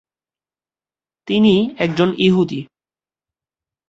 [1.27, 1.53] তিনি
[1.77, 2.59] একজন ইহুদি।